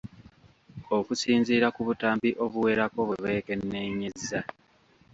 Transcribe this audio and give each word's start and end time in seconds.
Okusinziira 0.97 1.67
ku 1.75 1.81
butambi 1.87 2.29
obuwerako 2.45 2.99
bwe 3.07 3.17
beekenneenyezza. 3.23 4.39